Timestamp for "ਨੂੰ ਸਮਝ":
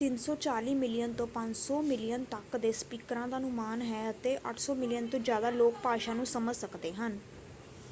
6.13-6.55